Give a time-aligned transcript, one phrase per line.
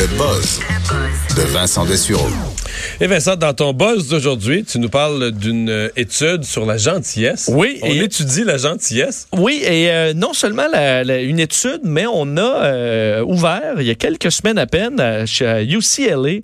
[0.00, 0.60] Le buzz
[1.36, 2.26] de Vincent Dessureau.
[3.02, 7.50] Et Vincent, dans ton buzz d'aujourd'hui, tu nous parles d'une étude sur la gentillesse.
[7.52, 9.28] Oui, On et- étudie la gentillesse.
[9.36, 13.86] Oui, et euh, non seulement la- la- une étude, mais on a euh, ouvert il
[13.86, 16.40] y a quelques semaines à peine à, chez- UCLA,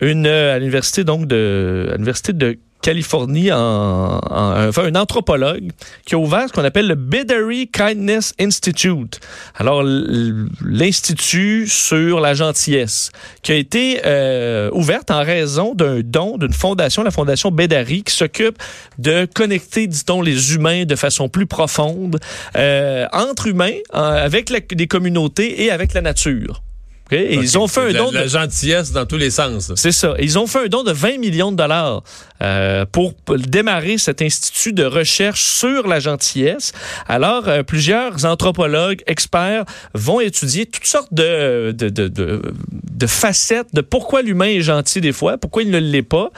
[0.00, 3.58] une euh, à l'université donc de à l'université de Californie, en,
[4.18, 5.70] en- enfin un anthropologue
[6.06, 9.20] qui a ouvert ce qu'on appelle le Biddery Kindness Institute.
[9.56, 9.82] Alors
[10.64, 13.10] l'institut sur la gentillesse
[13.42, 18.14] qui a été euh, ouverte en raison d'un don d'une fondation, la fondation Bedari, qui
[18.14, 18.58] s'occupe
[18.98, 22.18] de connecter, dit-on, les humains de façon plus profonde
[22.56, 26.62] euh, entre humains, euh, avec la- des communautés et avec la nature.
[27.12, 28.10] Et ils ont fait un don.
[28.12, 29.72] La de- gentillesse dans tous les sens.
[29.74, 30.14] c'est ça.
[30.20, 32.04] Ils ont fait un don de 20 millions de dollars
[32.42, 36.72] euh, pour démarrer cet institut de recherche sur la gentillesse.
[37.06, 42.40] Alors, euh, plusieurs anthropologues, experts vont étudier toutes sortes de, de, de, de,
[42.72, 46.30] de facettes de pourquoi l'humain est gentil des fois, pourquoi il ne l'est pas.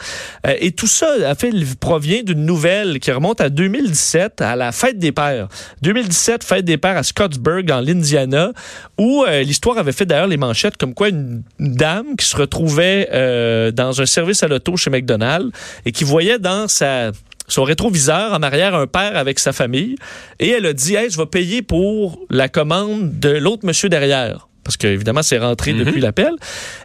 [0.45, 4.73] Euh, et tout ça, en fait, provient d'une nouvelle qui remonte à 2017, à la
[4.73, 5.47] Fête des Pères.
[5.83, 8.51] 2017, Fête des Pères à Scottsburg, dans l'Indiana,
[8.99, 13.09] où l'histoire avait fait d'ailleurs les manchettes comme quoi une, dame qui se retrouvait
[13.73, 15.51] dans un service à l'auto chez McDonald's
[15.87, 17.13] et qui voyait dans sa
[17.49, 19.97] son rétroviseur en arrière un père avec sa famille.
[20.39, 24.49] Et elle a dit hey, je vais payer pour la commande de l'autre monsieur derrière.
[24.65, 26.35] Parce que évidemment c'est rentré depuis l'appel.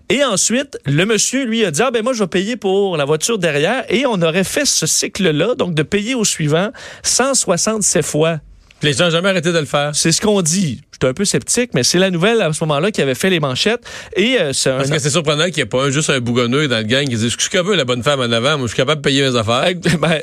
[0.10, 3.06] Et ensuite le monsieur lui a dit ah ben moi je vais payer pour la
[3.06, 3.86] voiture derrière.
[3.90, 6.70] Et on aurait fait ce cycle là donc de payer au suivant
[7.04, 8.40] 167 fois
[8.84, 9.92] Les gens n'ont jamais arrêté de le faire.
[9.96, 10.82] c'est ce qu'on dit.
[10.94, 13.40] J'étais un peu sceptique, mais c'est la nouvelle à ce moment-là qui avait fait les
[13.40, 13.82] manchettes.
[14.16, 14.78] Et euh, c'est un...
[14.78, 17.06] Parce que c'est surprenant qu'il n'y ait pas un, juste un bougonneux dans le gang
[17.08, 19.08] qui dit Je suis capable, la bonne femme en avant, moi je suis capable de
[19.08, 19.72] payer mes affaires.
[20.00, 20.22] Ben,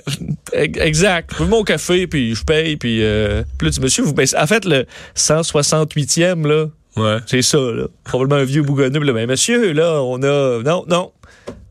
[0.53, 1.31] exact.
[1.37, 3.03] Je veux mon café, puis je paye, puis...
[3.03, 4.37] Euh, puis là, tu dis, monsieur, vous baissez...
[4.37, 4.85] En fait, le
[5.17, 6.67] 168e, là,
[6.97, 7.19] Ouais.
[7.27, 7.87] c'est ça, là.
[8.05, 9.01] Probablement un vieux bougonneux.
[9.01, 10.63] Là, ben, monsieur, là, on a...
[10.63, 11.11] Non, non.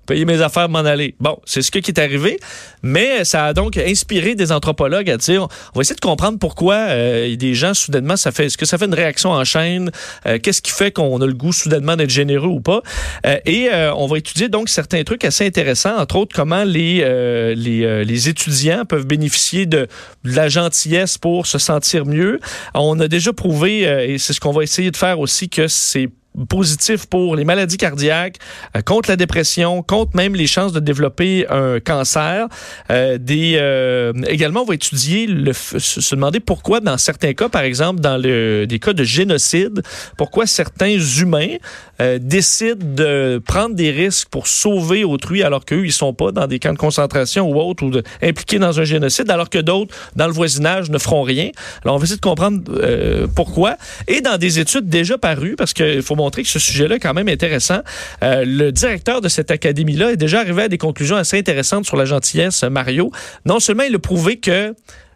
[0.05, 1.15] Payer mes affaires, m'en aller.
[1.19, 2.39] Bon, c'est ce qui est arrivé,
[2.81, 6.75] mais ça a donc inspiré des anthropologues à dire, on va essayer de comprendre pourquoi
[6.75, 9.91] euh, des gens soudainement ça fait, est-ce que ça fait une réaction en chaîne,
[10.25, 12.81] Euh, qu'est-ce qui fait qu'on a le goût soudainement d'être généreux ou pas,
[13.25, 17.01] Euh, et euh, on va étudier donc certains trucs assez intéressants, entre autres comment les
[17.03, 19.87] euh, les, euh, les étudiants peuvent bénéficier de,
[20.25, 22.39] de la gentillesse pour se sentir mieux.
[22.73, 26.09] On a déjà prouvé, et c'est ce qu'on va essayer de faire aussi, que c'est
[26.49, 28.37] positif pour les maladies cardiaques,
[28.75, 32.47] euh, contre la dépression, contre même les chances de développer un cancer.
[32.91, 37.61] Euh, des, euh, également, on va étudier, le, se demander pourquoi, dans certains cas, par
[37.61, 39.81] exemple, dans le, des cas de génocide,
[40.17, 41.57] pourquoi certains humains
[42.01, 46.47] euh, décident de prendre des risques pour sauver autrui alors qu'eux, ils sont pas dans
[46.47, 47.91] des camps de concentration ou autres, ou
[48.21, 51.51] impliqués dans un génocide, alors que d'autres, dans le voisinage, ne feront rien.
[51.83, 53.77] Alors, on va essayer de comprendre euh, pourquoi.
[54.07, 57.13] Et dans des études déjà parues, parce qu'il faut montrer que ce sujet-là est quand
[57.13, 57.81] même intéressant,
[58.23, 61.97] euh, le directeur de cette académie-là est déjà arrivé à des conclusions assez intéressantes sur
[61.97, 63.11] la gentillesse, Mario.
[63.45, 64.73] Non seulement il a prouvé que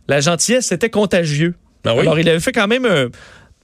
[0.08, 1.56] la gentillesse était contagieux.
[1.86, 1.92] Oui?
[2.02, 3.08] Alors, il avait fait quand même un-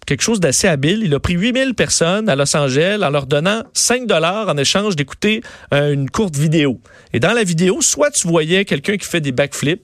[0.06, 1.02] quelque chose d'assez habile.
[1.04, 4.96] Il a pris 8000 personnes à Los Angeles en leur donnant 5 dollars en échange
[4.96, 5.42] d'écouter
[5.74, 6.80] euh, une courte vidéo.
[7.14, 9.82] Et dans la vidéo, soit tu voyais quelqu'un qui fait des backflips,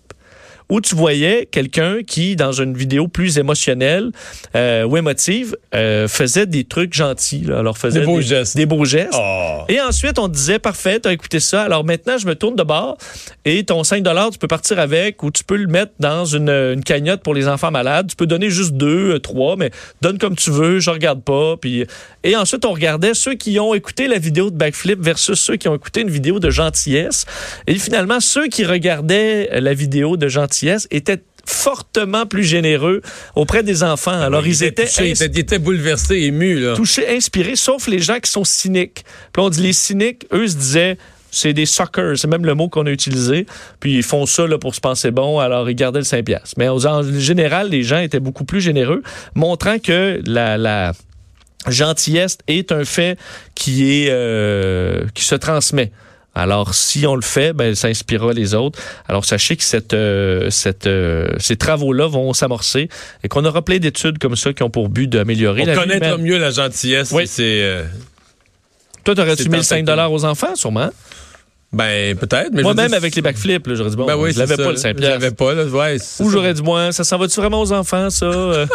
[0.69, 4.11] ou tu voyais quelqu'un qui, dans une vidéo plus émotionnelle
[4.55, 7.41] euh, ou émotive, euh, faisait des trucs gentils.
[7.41, 7.59] Là.
[7.59, 8.55] Alors faisait Des beaux gestes.
[8.55, 9.15] Des beaux gestes.
[9.17, 9.63] Oh.
[9.67, 11.63] Et ensuite, on disait, parfait, tu as écouté ça.
[11.63, 12.97] Alors maintenant, je me tourne de bord
[13.45, 16.83] et ton 5 tu peux partir avec ou tu peux le mettre dans une, une
[16.83, 18.07] cagnotte pour les enfants malades.
[18.07, 19.71] Tu peux donner juste deux, euh, trois, mais
[20.01, 21.57] donne comme tu veux, je regarde pas.
[21.57, 21.85] Puis...
[22.23, 25.67] Et ensuite, on regardait ceux qui ont écouté la vidéo de backflip versus ceux qui
[25.67, 27.25] ont écouté une vidéo de gentillesse.
[27.65, 33.01] Et finalement, ceux qui regardaient la vidéo de gentillesse étaient fortement plus généreux
[33.35, 34.19] auprès des enfants.
[34.19, 36.59] Alors, ils étaient touché, il était, il était bouleversé, ému.
[36.59, 36.75] Là.
[36.75, 39.03] touchés, inspirés, sauf les gens qui sont cyniques.
[39.33, 40.97] Puis on dit les cyniques, eux se disaient,
[41.31, 43.45] c'est des suckers, c'est même le mot qu'on a utilisé.
[43.79, 46.55] Puis ils font ça là, pour se penser bon, alors ils gardaient le 5 piastres.
[46.57, 49.01] Mais en général, les gens étaient beaucoup plus généreux,
[49.35, 50.93] montrant que la, la
[51.67, 53.17] gentillesse est un fait
[53.55, 55.91] qui est euh, qui se transmet.
[56.35, 58.79] Alors, si on le fait, ben, ça inspirera les autres.
[59.07, 62.87] Alors, sachez que cette, euh, cette, euh, ces travaux-là vont s'amorcer
[63.23, 66.09] et qu'on aura plein d'études comme ça qui ont pour but d'améliorer la vie connaîtra
[66.13, 66.21] humaine.
[66.25, 67.11] mieux la gentillesse.
[67.11, 67.25] Oui.
[67.27, 67.61] C'est.
[67.63, 67.83] euh,
[69.03, 70.13] Toi, t'aurais-tu mis le 5 tentative.
[70.13, 70.89] aux enfants, sûrement?
[71.73, 72.49] ben, peut-être.
[72.53, 74.97] mais Moi-même, avec les backflips, j'aurais dit, bon, Ben oui, je l'avais pas, le 5
[74.97, 75.65] Je l'avais pas, là.
[75.65, 78.27] Ouais, Ou j'aurais dit, moi, ça s'en va-tu vraiment aux enfants, ça?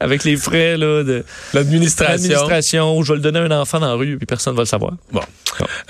[0.00, 3.02] avec les frais, là, de L'administration.
[3.02, 4.66] je vais le donner à un enfant dans la rue, puis personne ne va le
[4.66, 4.92] savoir.
[5.12, 5.22] Bon.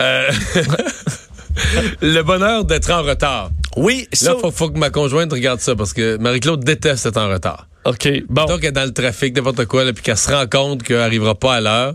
[0.00, 0.30] Euh,
[2.00, 3.50] le bonheur d'être en retard.
[3.76, 7.28] Oui, Là, faut, faut que ma conjointe regarde ça parce que Marie-Claude déteste être en
[7.28, 7.66] retard.
[7.84, 8.46] OK, bon.
[8.46, 10.96] Donc, elle est dans le trafic, n'importe quoi, là, puis qu'elle se rend compte qu'elle
[10.96, 11.94] n'arrivera pas à l'heure.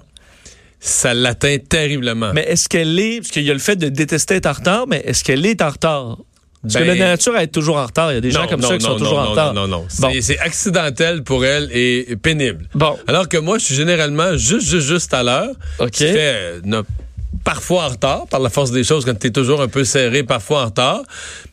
[0.80, 2.32] ça l'atteint terriblement.
[2.34, 4.88] Mais est-ce qu'elle est, parce qu'il y a le fait de détester être en retard,
[4.88, 6.18] mais est-ce qu'elle est en retard?
[6.62, 8.12] Parce que Ben- la nature être toujours en retard.
[8.12, 9.54] Il y a des gens comme non, ça qui non, sont toujours en retard.
[9.54, 9.88] Non, non, non.
[10.00, 10.12] Bon.
[10.22, 12.68] C'est- accidentel pour elle et pénible.
[12.76, 12.98] Bon.
[13.08, 15.50] Alors que moi, je suis généralement juste, juste, juste à l'heure.
[15.80, 15.90] OK.
[15.90, 16.84] Qui fait, euh,
[17.44, 20.24] parfois en retard, par la force des choses, quand tu es toujours un peu serré,
[20.24, 21.02] parfois en retard.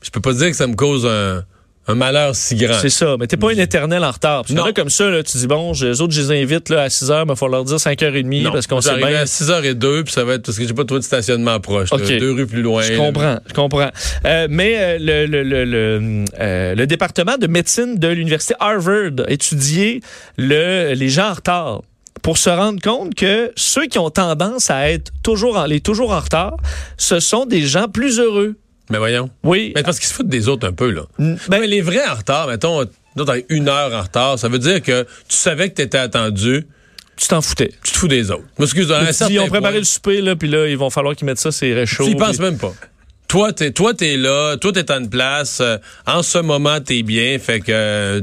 [0.02, 1.42] Je peux pas dire que ça me cause un,
[1.88, 2.78] un malheur si grand.
[2.80, 4.42] C'est ça, mais t'es pas une éternelle en retard.
[4.44, 4.72] Parce Non.
[4.74, 7.10] comme ça, là, tu dis, bon, je- les autres, je les invite là, à 6
[7.10, 9.06] heures, mais il faut leur dire 5h30 Non, parce qu'on sait bien.
[9.20, 11.90] à 6h02, puis ça va être parce que j'ai pas trouvé de stationnement proche.
[11.90, 12.18] là.
[12.18, 12.82] Deux rues plus loin.
[12.82, 12.98] Je là.
[12.98, 13.90] comprends, je comprends.
[14.26, 19.12] Euh, mais euh, le, le, le, le, euh, le département de médecine de l'université Harvard
[19.26, 20.00] a étudié
[20.36, 21.82] le, les gens en retard
[22.22, 26.10] pour se rendre compte que ceux qui ont tendance à être toujours en, les toujours
[26.12, 26.56] en retard,
[26.96, 28.56] ce sont des gens plus heureux.
[28.90, 29.28] Mais voyons.
[29.44, 29.72] Oui.
[29.74, 31.02] Mais parce qu'ils se foutent des autres un peu, là.
[31.18, 32.84] Ben, mais les vrais en retard, mettons,
[33.48, 36.66] une heure en retard, ça veut dire que tu savais que tu étais attendu,
[37.16, 37.72] Tu t'en foutais.
[37.82, 38.44] tu te fous des autres.
[38.58, 38.92] M'excuse,
[39.28, 41.50] Ils ont préparé point, le souper, là, puis là, ils vont falloir qu'ils mettent ça,
[41.52, 42.08] c'est réchaud.
[42.16, 42.72] Penses puis- même pas.
[43.28, 45.58] Toi, t'es, toi, t'es là, toi, t'es en place.
[45.60, 45.76] euh,
[46.06, 47.38] en ce moment, t'es bien.
[47.38, 48.22] Fait que euh,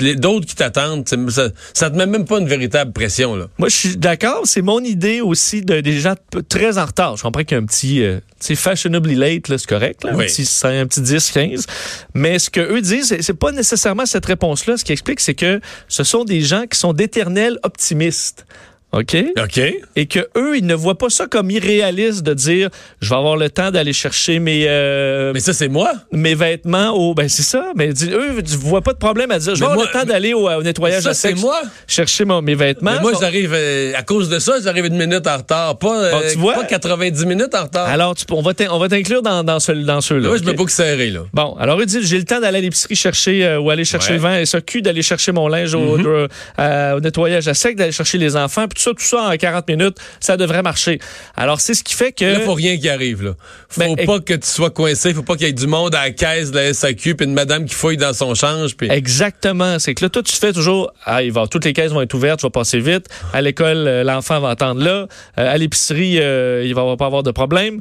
[0.00, 3.46] les- d'autres qui t'attendent, c'est- ça, ça te met même pas une véritable pression, là.
[3.58, 4.40] Moi, je suis d'accord.
[4.44, 6.14] C'est mon idée aussi de, des gens
[6.48, 7.16] très en retard.
[7.16, 10.10] Je comprends qu'il y a un petit, euh, sais, fashionably late, là, c'est correct, là,
[10.16, 10.24] Oui.
[10.24, 11.66] un, petit, un petit 10, 15.
[12.14, 14.76] Mais ce que eux disent, c'est- c'est pas nécessairement cette réponse-là.
[14.76, 18.44] Ce qui explique, c'est que ce sont des gens qui sont d'éternels optimistes.
[18.92, 19.16] OK?
[19.42, 19.60] OK.
[19.96, 22.68] Et que eux, ils ne voient pas ça comme irréaliste de dire,
[23.00, 25.92] je vais avoir le temps d'aller chercher mes, euh, Mais ça, c'est moi.
[26.12, 27.72] mes vêtements au, ben c'est ça.
[27.74, 29.98] Mais dis- eux, ils voient pas de problème à dire, je vais avoir moi- le
[29.98, 31.62] temps d'aller au, au nettoyage Ça, à sec, c'est moi.
[31.86, 32.92] chercher mon- mes vêtements.
[32.96, 35.78] Mais moi, j'arrive, euh, à cause de ça, j'arrive une minute en retard.
[35.78, 36.54] Pas, Bon, euh, tu vois?
[36.54, 37.88] pas 90 minutes en retard.
[37.88, 40.28] Alors, tu peux- on va t'in- on va t'inclure dans, dans, ce, dans ceux-là.
[40.28, 41.20] moi, je me pas que serré, là.
[41.32, 44.10] Bon, alors il dit j'ai le temps d'aller à l'épicerie chercher euh, ou aller chercher
[44.10, 44.16] Ouais.
[44.16, 46.06] le vent et ça cul d'aller chercher mon linge au, Mhm.
[46.06, 46.26] au-
[46.60, 49.68] euh, au nettoyage à sec, d'aller chercher les enfants, puis ça, tout ça en 40
[49.68, 50.98] minutes, ça devrait marcher.
[51.36, 53.34] Alors c'est ce qui fait que Là, faut rien qui arrive, là.
[53.68, 56.04] Faut Ben, pas que tu sois coincé, faut pas qu'il y ait du monde à
[56.04, 58.90] la caisse de la SAQ, puis une madame qui fouille dans son change, puis...
[58.90, 59.78] Exactement.
[59.78, 62.14] C'est que là, toi, tu fais toujours, ah, il va, toutes les caisses vont être
[62.14, 63.06] ouvertes, je vais passer vite.
[63.32, 64.90] À l'école, euh, l'enfant va attendre là.
[64.90, 65.06] Euh,
[65.36, 67.80] à l'épicerie, euh, il va pas avoir de problème.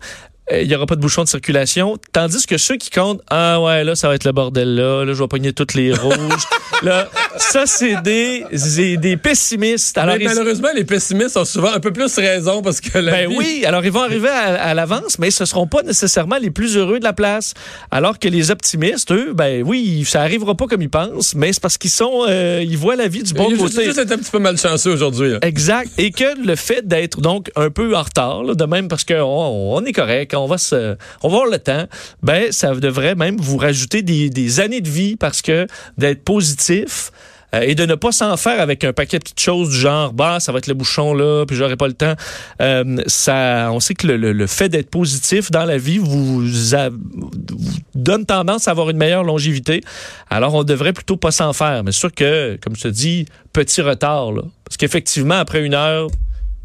[0.51, 1.97] Euh, Il n'y aura pas de bouchon de circulation.
[2.13, 5.03] Tandis que ceux qui comptent, ah ouais, là, ça va être le bordel là.
[5.05, 6.43] Là, je vais pogner toutes les rouges.
[6.83, 8.43] là, ça, c'est des,
[8.75, 9.97] des, des pessimistes.
[9.97, 13.11] Alors, Mais ils- malheureusement, les pessimistes ont souvent un peu plus raison parce que la
[13.11, 16.37] ben vie- oui, alors ils vont arriver à, à l'avance, mais ce seront pas nécessairement
[16.37, 17.53] les plus heureux de la place.
[17.91, 21.61] Alors que les optimistes, eux, ben oui, ça arrivera pas comme ils pensent, mais c'est
[21.61, 23.85] parce qu'ils sont, euh, ils voient la vie du bon Il y a juste, côté.
[23.87, 25.31] juste être un petit peu malchanceux aujourd'hui.
[25.31, 25.39] là.
[25.41, 25.89] Exact.
[25.97, 29.15] Et que le fait d'être donc un peu en retard, là, de même parce qu'on
[29.21, 31.85] on est correct, on se, on va avoir le temps,
[32.21, 35.67] ben ça devrait même vous rajouter des, années de vie parce que
[35.97, 37.11] d'être positif.
[37.53, 40.13] euh, et de ne pas s'en faire avec un paquet de petites choses du genre
[40.13, 42.15] bah ça va être le bouchon là puis j'aurai pas le temps.
[42.61, 46.43] Euh, ça on sait que le, fait d'être positif dans la vie vous,
[47.93, 49.81] donne tendance à avoir une meilleure longévité.
[50.29, 51.83] Alors on devrait plutôt pas s'en faire.
[51.83, 54.31] Mais sûr que comme je te dis petit retard
[54.63, 56.07] parce qu'effectivement après une heure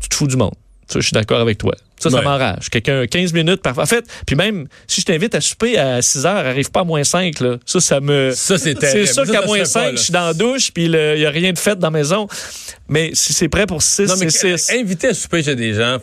[0.01, 0.55] tu te fous du monde.
[0.87, 2.25] Ça je suis d'accord avec toi ça, ça Ouais.
[2.25, 2.69] m'enrage.
[2.71, 6.27] Quelqu'un, 15 minutes par En fait, puis même, si je t'invite à souper à 6
[6.27, 7.57] heures, arrive pas à moins 5, là.
[7.65, 8.33] Ça, ça me.
[8.35, 9.91] Ça, c'est C'est sûr Ça, qu'à moins fait pas, 5, là.
[9.97, 12.27] je suis dans la douche, puis il n'y a rien de fait dans la maison.
[12.89, 14.73] Mais si c'est prêt pour 6, Non, mais c'est 6.
[14.79, 15.99] inviter à souper chez des gens,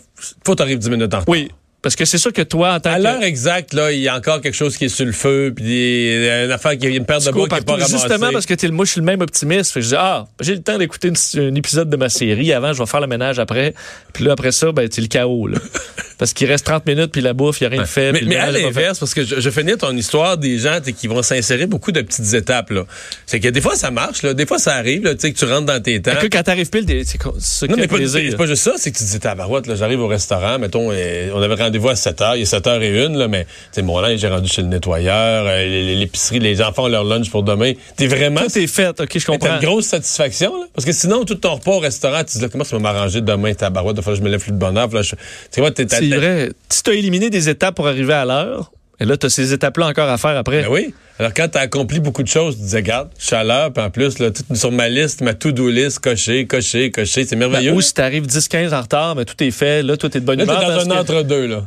[0.45, 1.29] faut t'arriver 10 minutes en retard.
[1.29, 1.50] Oui,
[1.84, 3.04] parce que c'est sûr que toi, en tant À que...
[3.04, 5.66] l'heure exacte, là, il y a encore quelque chose qui est sur le feu, puis
[5.66, 7.98] il y a une affaire qui une paire de bois qui n'est pas ramassée.
[7.98, 9.74] justement parce que t'es le, moi, je suis le même optimiste.
[9.74, 12.72] Fait que je dis, ah, j'ai le temps d'écouter un épisode de ma série avant,
[12.72, 13.74] je vais faire le ménage après.
[14.13, 15.60] Puis là, après ça, ben, c'est le chaos, là.
[16.17, 18.12] parce qu'il reste 30 minutes, puis la bouffe, il n'y a rien de fait.
[18.12, 21.65] Mais, à l'inverse, parce que je, je finis ton histoire des gens qui vont s'insérer
[21.65, 22.70] beaucoup de petites étapes.
[22.72, 22.86] là.
[23.25, 24.34] C'est que des fois, ça marche, là.
[24.34, 26.12] des fois, ça arrive là, que tu rentres dans tes temps.
[26.22, 28.98] Que quand t'arrives pile, c'est c'est Non, mais pas, c'est pas juste ça, c'est que
[28.98, 32.38] tu te dis, tabarouette, là, j'arrive au restaurant, mettons, on avait rendez-vous à 7 h,
[32.38, 34.67] il est 7 h et une, là, mais, tu mon linge, j'ai rendu chez le
[34.67, 37.74] nettoyeur, euh, l'épicerie, les enfants ont leur lunch pour demain.
[37.98, 39.55] T'es vraiment, Tout est fait, ok, je t'as comprends.
[39.55, 40.65] une grosse satisfaction, là?
[40.74, 42.82] Parce que sinon, tout ton repas au restaurant, tu te dis, là, comment ça va
[42.82, 44.58] m'arranger demain, tabarouette, il falloir que je me lève plus de
[45.03, 45.15] je-
[45.51, 46.50] tu quoi, t'es, t'as- C'est t'as- vrai.
[46.69, 49.53] Si tu as éliminé des étapes pour arriver à l'heure, et là, tu as ces
[49.53, 50.62] étapes-là encore à faire après.
[50.63, 50.93] Ben oui.
[51.19, 53.72] Alors, quand t'as accompli beaucoup de choses, tu te disais, regarde, je suis à l'heure,
[53.72, 57.36] puis en plus, là, tout sur ma liste, ma to-do list, coché, coché, coché, c'est
[57.36, 57.74] Ben, merveilleux.
[57.74, 60.25] ou si tu arrives 10-15 en retard, mais tout est fait, là, tout est de
[60.25, 60.62] bonne là, t'es humeur.
[60.69, 61.65] dans parce un que- entre-deux, là.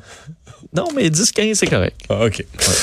[0.75, 1.97] Non, mais 10-15, c'est correct.
[2.09, 2.45] Ah, OK.